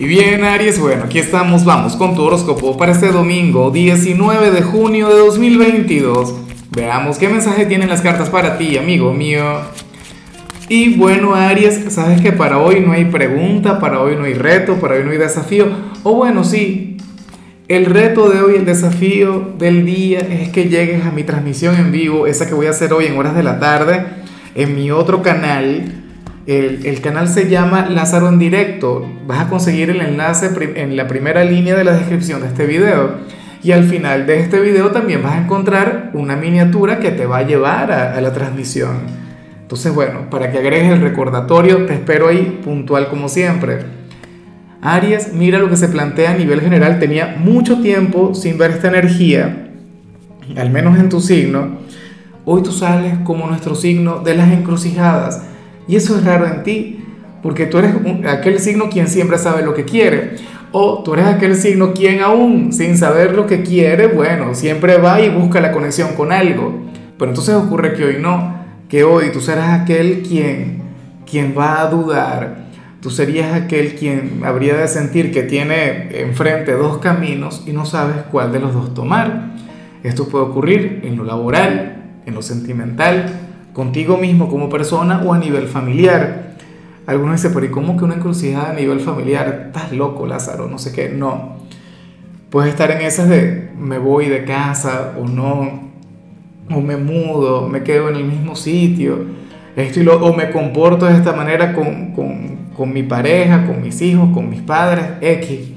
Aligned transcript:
Y 0.00 0.06
bien, 0.06 0.44
Aries, 0.44 0.78
bueno, 0.78 1.06
aquí 1.06 1.18
estamos, 1.18 1.64
vamos 1.64 1.96
con 1.96 2.14
tu 2.14 2.22
horóscopo 2.22 2.76
para 2.76 2.92
este 2.92 3.10
domingo, 3.10 3.72
19 3.72 4.52
de 4.52 4.62
junio 4.62 5.08
de 5.08 5.18
2022. 5.18 6.34
Veamos 6.70 7.18
qué 7.18 7.28
mensaje 7.28 7.66
tienen 7.66 7.88
las 7.88 8.00
cartas 8.00 8.30
para 8.30 8.58
ti, 8.58 8.78
amigo 8.78 9.12
mío. 9.12 9.42
Y 10.68 10.94
bueno, 10.94 11.34
Aries, 11.34 11.92
sabes 11.92 12.20
que 12.20 12.30
para 12.30 12.58
hoy 12.58 12.78
no 12.78 12.92
hay 12.92 13.06
pregunta, 13.06 13.80
para 13.80 14.00
hoy 14.00 14.14
no 14.14 14.22
hay 14.22 14.34
reto, 14.34 14.76
para 14.76 14.94
hoy 14.94 15.02
no 15.02 15.10
hay 15.10 15.18
desafío. 15.18 15.66
O 16.04 16.14
bueno, 16.14 16.44
sí, 16.44 16.96
el 17.66 17.86
reto 17.86 18.30
de 18.30 18.40
hoy, 18.40 18.54
el 18.54 18.64
desafío 18.64 19.52
del 19.58 19.84
día 19.84 20.20
es 20.20 20.50
que 20.50 20.68
llegues 20.68 21.04
a 21.06 21.10
mi 21.10 21.24
transmisión 21.24 21.74
en 21.74 21.90
vivo, 21.90 22.28
esa 22.28 22.46
que 22.46 22.54
voy 22.54 22.66
a 22.66 22.70
hacer 22.70 22.92
hoy 22.92 23.06
en 23.06 23.18
horas 23.18 23.34
de 23.34 23.42
la 23.42 23.58
tarde, 23.58 24.06
en 24.54 24.76
mi 24.76 24.92
otro 24.92 25.22
canal 25.22 26.07
el, 26.48 27.00
canal 27.02 27.28
se 27.28 27.50
llama 27.50 27.90
Lázaro 27.90 28.28
en 28.30 28.38
directo. 28.38 29.06
Vas 29.26 29.40
a 29.40 29.48
conseguir 29.50 29.90
el 29.90 30.00
enlace 30.00 30.48
en 30.76 30.96
la 30.96 31.06
primera 31.06 31.44
línea 31.44 31.76
de 31.76 31.84
la 31.84 31.92
descripción 31.92 32.40
de 32.40 32.46
este 32.46 32.64
video. 32.64 33.16
Y 33.62 33.72
al 33.72 33.84
final 33.84 34.26
de 34.26 34.40
este 34.40 34.58
video 34.58 34.90
también 34.90 35.22
vas 35.22 35.34
a 35.34 35.42
encontrar 35.42 36.10
una 36.14 36.36
miniatura 36.36 37.00
que 37.00 37.10
te 37.10 37.26
va 37.26 37.38
a 37.38 37.42
llevar 37.42 37.92
a, 37.92 38.18
la 38.18 38.32
transmisión. 38.32 38.96
Entonces, 39.60 39.94
bueno, 39.94 40.30
para 40.30 40.50
que 40.50 40.56
agregues 40.56 40.90
el 40.90 41.02
recordatorio, 41.02 41.84
te 41.84 41.92
espero 41.92 42.28
ahí 42.28 42.60
puntual 42.64 43.08
como 43.08 43.28
siempre. 43.28 43.80
Aries, 44.80 45.34
mira 45.34 45.58
lo 45.58 45.68
que 45.68 45.76
se 45.76 45.88
plantea 45.88 46.30
a 46.30 46.34
nivel 46.34 46.62
general. 46.62 46.98
Tenía 46.98 47.36
mucho 47.38 47.82
tiempo 47.82 48.34
sin 48.34 48.56
ver 48.56 48.70
esta 48.70 48.88
energía, 48.88 49.68
al 50.56 50.70
menos 50.70 50.98
en 50.98 51.10
tu 51.10 51.20
signo. 51.20 51.80
Hoy 52.46 52.62
tú 52.62 52.72
sales 52.72 53.18
como 53.24 53.46
nuestro 53.48 53.74
signo 53.74 54.20
de 54.20 54.34
las 54.34 54.50
encrucijadas 54.50 55.42
y 55.88 55.96
eso 55.96 56.16
es 56.16 56.24
raro 56.24 56.46
en 56.46 56.62
ti, 56.62 57.04
porque 57.42 57.66
tú 57.66 57.78
eres 57.78 57.94
aquel 58.28 58.60
signo 58.60 58.90
quien 58.90 59.08
siempre 59.08 59.38
sabe 59.38 59.64
lo 59.64 59.74
que 59.74 59.84
quiere. 59.84 60.36
O 60.70 61.02
tú 61.02 61.14
eres 61.14 61.26
aquel 61.26 61.56
signo 61.56 61.94
quien 61.94 62.20
aún 62.20 62.72
sin 62.74 62.98
saber 62.98 63.34
lo 63.34 63.46
que 63.46 63.62
quiere, 63.62 64.06
bueno, 64.06 64.54
siempre 64.54 64.98
va 64.98 65.20
y 65.20 65.30
busca 65.30 65.60
la 65.60 65.72
conexión 65.72 66.14
con 66.14 66.30
algo. 66.30 66.78
Pero 67.16 67.30
entonces 67.30 67.54
ocurre 67.54 67.94
que 67.94 68.04
hoy 68.04 68.16
no, 68.20 68.54
que 68.88 69.02
hoy 69.02 69.32
tú 69.32 69.40
serás 69.40 69.80
aquel 69.80 70.22
quien, 70.22 70.82
quien 71.28 71.54
va 71.56 71.80
a 71.80 71.86
dudar. 71.86 72.68
Tú 73.00 73.10
serías 73.10 73.54
aquel 73.54 73.94
quien 73.94 74.42
habría 74.44 74.76
de 74.76 74.88
sentir 74.88 75.32
que 75.32 75.42
tiene 75.42 76.20
enfrente 76.20 76.72
dos 76.72 76.98
caminos 76.98 77.62
y 77.66 77.72
no 77.72 77.86
sabes 77.86 78.16
cuál 78.30 78.52
de 78.52 78.60
los 78.60 78.74
dos 78.74 78.92
tomar. 78.92 79.52
Esto 80.02 80.28
puede 80.28 80.44
ocurrir 80.44 81.00
en 81.04 81.16
lo 81.16 81.24
laboral, 81.24 82.20
en 82.26 82.34
lo 82.34 82.42
sentimental, 82.42 83.47
contigo 83.78 84.16
mismo 84.16 84.48
como 84.48 84.68
persona 84.68 85.22
o 85.24 85.32
a 85.32 85.38
nivel 85.38 85.68
familiar. 85.68 86.56
Algunos 87.06 87.36
dicen, 87.36 87.52
pero 87.54 87.64
¿y 87.64 87.68
cómo 87.68 87.96
que 87.96 88.02
una 88.02 88.16
encrucijada 88.16 88.70
a 88.70 88.72
nivel 88.72 88.98
familiar? 88.98 89.66
Estás 89.68 89.92
loco, 89.92 90.26
Lázaro, 90.26 90.66
no 90.66 90.80
sé 90.80 90.92
qué. 90.92 91.10
No. 91.10 91.58
Puedes 92.50 92.70
estar 92.70 92.90
en 92.90 93.02
esas 93.02 93.28
de 93.28 93.70
me 93.78 93.98
voy 93.98 94.26
de 94.28 94.42
casa 94.42 95.14
o 95.16 95.28
no, 95.28 95.92
o 96.68 96.80
me 96.80 96.96
mudo, 96.96 97.68
me 97.68 97.84
quedo 97.84 98.08
en 98.08 98.16
el 98.16 98.24
mismo 98.24 98.56
sitio, 98.56 99.26
esto 99.76 100.00
y 100.00 100.02
lo, 100.02 100.26
o 100.26 100.34
me 100.34 100.50
comporto 100.50 101.06
de 101.06 101.14
esta 101.14 101.32
manera 101.32 101.72
con, 101.72 102.14
con, 102.14 102.56
con 102.76 102.92
mi 102.92 103.04
pareja, 103.04 103.64
con 103.64 103.80
mis 103.80 104.02
hijos, 104.02 104.30
con 104.34 104.50
mis 104.50 104.60
padres, 104.60 105.04
X. 105.20 105.68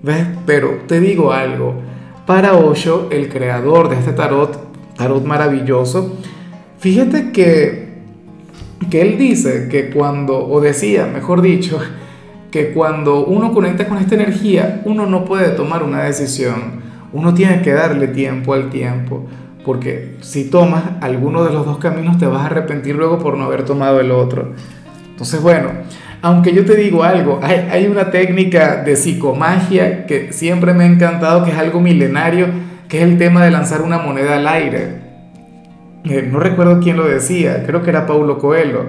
¿Ves? 0.00 0.28
Pero 0.46 0.82
te 0.86 1.00
digo 1.00 1.32
algo, 1.32 1.74
para 2.24 2.54
Osho, 2.54 3.08
el 3.10 3.28
creador 3.28 3.88
de 3.88 3.96
este 3.96 4.12
tarot, 4.12 4.56
tarot 4.96 5.24
maravilloso, 5.24 6.16
Fíjate 6.80 7.30
que, 7.30 7.88
que 8.90 9.02
él 9.02 9.18
dice 9.18 9.68
que 9.68 9.90
cuando, 9.90 10.48
o 10.48 10.62
decía, 10.62 11.04
mejor 11.04 11.42
dicho, 11.42 11.78
que 12.50 12.72
cuando 12.72 13.26
uno 13.26 13.52
conecta 13.52 13.86
con 13.86 13.98
esta 13.98 14.14
energía, 14.14 14.80
uno 14.86 15.04
no 15.04 15.26
puede 15.26 15.50
tomar 15.50 15.82
una 15.82 16.04
decisión, 16.04 16.80
uno 17.12 17.34
tiene 17.34 17.60
que 17.60 17.74
darle 17.74 18.08
tiempo 18.08 18.54
al 18.54 18.70
tiempo, 18.70 19.26
porque 19.62 20.16
si 20.22 20.48
tomas 20.48 20.84
alguno 21.02 21.44
de 21.44 21.52
los 21.52 21.66
dos 21.66 21.76
caminos 21.76 22.16
te 22.16 22.24
vas 22.24 22.44
a 22.44 22.46
arrepentir 22.46 22.94
luego 22.94 23.18
por 23.18 23.36
no 23.36 23.44
haber 23.44 23.66
tomado 23.66 24.00
el 24.00 24.10
otro. 24.10 24.54
Entonces, 25.10 25.42
bueno, 25.42 25.68
aunque 26.22 26.54
yo 26.54 26.64
te 26.64 26.76
digo 26.76 27.02
algo, 27.02 27.40
hay, 27.42 27.68
hay 27.70 27.86
una 27.88 28.10
técnica 28.10 28.82
de 28.82 28.96
psicomagia 28.96 30.06
que 30.06 30.32
siempre 30.32 30.72
me 30.72 30.84
ha 30.84 30.86
encantado, 30.86 31.44
que 31.44 31.50
es 31.50 31.58
algo 31.58 31.78
milenario, 31.78 32.46
que 32.88 33.02
es 33.02 33.04
el 33.04 33.18
tema 33.18 33.44
de 33.44 33.50
lanzar 33.50 33.82
una 33.82 33.98
moneda 33.98 34.36
al 34.36 34.48
aire. 34.48 35.09
Eh, 36.04 36.28
no 36.30 36.40
recuerdo 36.40 36.80
quién 36.80 36.96
lo 36.96 37.06
decía, 37.06 37.64
creo 37.66 37.82
que 37.82 37.90
era 37.90 38.06
Paulo 38.06 38.38
Coelho, 38.38 38.84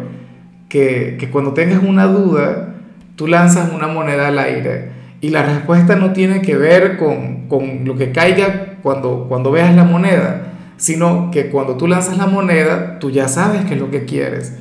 que, 0.69 1.17
que 1.19 1.29
cuando 1.29 1.53
tengas 1.53 1.83
una 1.83 2.05
duda, 2.05 2.75
tú 3.15 3.27
lanzas 3.27 3.71
una 3.73 3.87
moneda 3.87 4.29
al 4.29 4.39
aire 4.39 4.91
y 5.21 5.29
la 5.29 5.43
respuesta 5.43 5.95
no 5.95 6.13
tiene 6.13 6.41
que 6.41 6.57
ver 6.57 6.97
con, 6.97 7.47
con, 7.47 7.85
lo 7.85 7.95
que 7.95 8.11
caiga 8.11 8.77
cuando, 8.81 9.25
cuando 9.29 9.51
veas 9.51 9.75
la 9.75 9.83
moneda, 9.83 10.53
sino 10.77 11.29
que 11.31 11.49
cuando 11.49 11.77
tú 11.77 11.87
lanzas 11.87 12.17
la 12.17 12.25
moneda, 12.25 12.97
tú 12.99 13.11
ya 13.11 13.27
sabes 13.27 13.65
qué 13.65 13.75
es 13.75 13.79
lo 13.79 13.91
que 13.91 14.05
quieres. 14.05 14.57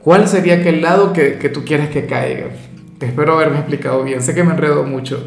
¿Cuál 0.00 0.28
sería 0.28 0.56
aquel 0.56 0.82
lado 0.82 1.12
que, 1.12 1.38
que 1.38 1.48
tú 1.48 1.64
quieres 1.64 1.88
que 1.88 2.06
caiga? 2.06 2.46
Te 2.98 3.06
espero 3.06 3.32
haberme 3.32 3.58
explicado 3.58 4.04
bien, 4.04 4.22
sé 4.22 4.34
que 4.34 4.44
me 4.44 4.52
enredo 4.52 4.84
mucho. 4.84 5.26